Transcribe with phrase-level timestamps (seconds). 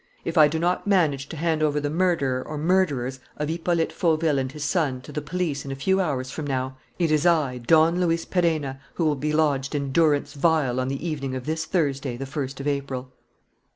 [0.25, 4.39] If I do not manage to hand over the murderer or murderers of Hippolyte Fauville
[4.39, 7.59] and his son to the police in a few hours from now, it is I,
[7.59, 11.65] Don Luis Perenna, who will be lodged in durance vile on the evening of this
[11.65, 13.11] Thursday, the first of April."